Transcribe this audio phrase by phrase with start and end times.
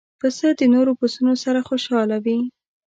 [0.19, 2.39] پسه د نور پسونو سره خوشاله وي.